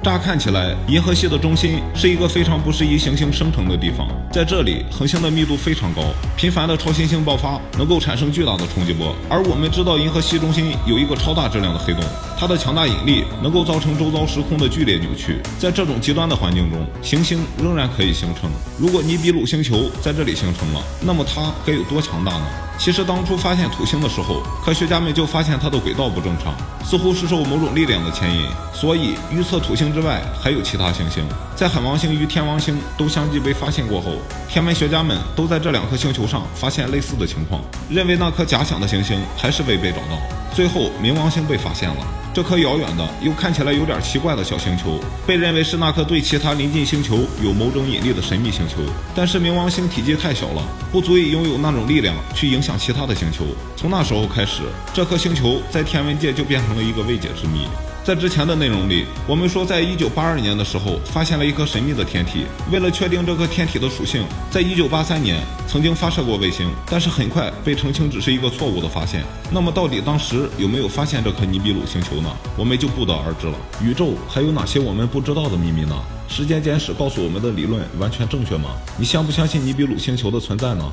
[0.00, 4.08] 乍看起来，银河系的中心是一个非常不适宜行星生成的地方。
[4.32, 6.02] 在这里，恒星的密度非常高，
[6.36, 9.14] 频繁的超新星爆发能够产生巨大的冲击波。
[9.28, 12.02] 而我们知道，银河系中心有一个超大质量的黑洞，
[12.38, 15.40] 它的强大引力能够造成周遭时空的剧烈扭曲。
[15.58, 18.48] 在这种极端的环境中，行星仍然可以形成。
[18.78, 22.46] 如果尼比鲁星球在这里形成了，那么它该有多强大呢？
[22.78, 26.54] 其实当初发现土星的时候，科学家们就发现它的轨道不正常，
[26.84, 31.22] 似乎是受某种力量的牵引，所以预测土星之外还有其他行星。
[31.56, 34.12] 在海王星与天王星都相继被发现过后，
[34.48, 40.37] 天文学家们都在这两颗星球上发现类似的情况，认为那颗假想的行星还是未被找到。
[40.54, 42.06] 最后，冥王星被发现了。
[42.34, 48.76] 这颗遥远的又看起来有点奇怪的小星球，被认为是那颗对其他临近星球有某种引力的神秘星球。
[49.14, 50.62] 但是冥王星体积太小了，
[50.92, 53.44] 不足以拥有那种力量去影响其他的星球。
[53.76, 54.62] 从那时候开始，
[54.94, 57.66] 这颗星球在天文界就变成了一个未解之谜。
[58.04, 62.46] 在之前的内容里，我们说，在一九八二年的时候，发现了一颗神秘的天体。
[62.72, 69.22] 为了确定这颗天体的属性，在一九八三年曾经发射过卫星，但是很快被澄清只是一个错误的发现。
[69.50, 72.34] 那么，到底当时有没有发现这颗尼比鲁星球呢？
[72.56, 73.54] 我们就不得而知了。
[73.82, 75.94] 宇宙还有哪些我们不知道的秘密呢？
[76.28, 78.70] 时间简史告诉我们的理论完全正确吗？
[78.98, 80.90] 你相不相信尼比鲁星球的存在呢？